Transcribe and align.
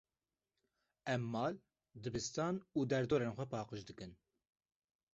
Em 1.13 1.23
mal, 1.35 1.55
dibistan 2.07 2.55
û 2.77 2.79
derdorên 2.91 3.33
xwe 3.35 3.45
paqij 3.53 3.81
dikin. 3.89 4.11